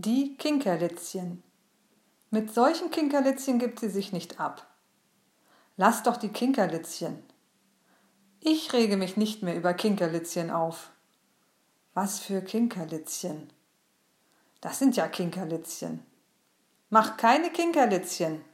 [0.00, 1.42] Die Kinkerlitzchen.
[2.30, 4.64] Mit solchen Kinkerlitzchen gibt sie sich nicht ab.
[5.76, 7.20] Lass doch die Kinkerlitzchen.
[8.38, 10.92] Ich rege mich nicht mehr über Kinkerlitzchen auf.
[11.94, 13.52] Was für Kinkerlitzchen?
[14.60, 16.06] Das sind ja Kinkerlitzchen.
[16.90, 18.44] Mach keine Kinkerlitzchen.